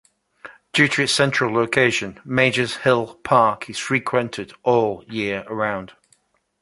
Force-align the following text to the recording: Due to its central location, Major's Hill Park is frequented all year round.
Due 0.73 0.87
to 0.87 1.03
its 1.03 1.13
central 1.13 1.53
location, 1.53 2.19
Major's 2.25 2.77
Hill 2.77 3.17
Park 3.23 3.69
is 3.69 3.77
frequented 3.77 4.51
all 4.63 5.03
year 5.07 5.43
round. 5.43 5.93